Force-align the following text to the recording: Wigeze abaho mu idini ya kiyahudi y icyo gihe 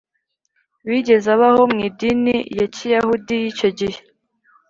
Wigeze 0.87 1.27
abaho 1.35 1.61
mu 1.71 1.77
idini 1.87 2.35
ya 2.57 2.65
kiyahudi 2.75 3.33
y 3.41 3.45
icyo 3.51 3.69
gihe 3.79 3.99